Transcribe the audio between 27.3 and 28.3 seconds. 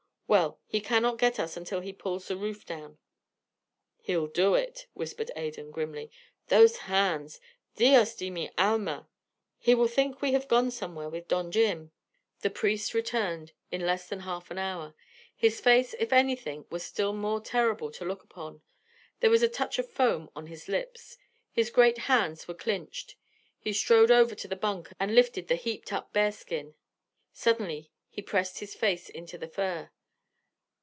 Suddenly he